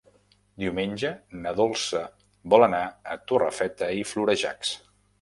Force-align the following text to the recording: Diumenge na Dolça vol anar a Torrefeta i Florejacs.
Diumenge 0.63 1.11
na 1.43 1.53
Dolça 1.59 2.03
vol 2.55 2.69
anar 2.71 2.83
a 2.89 3.21
Torrefeta 3.33 3.95
i 4.03 4.07
Florejacs. 4.15 4.79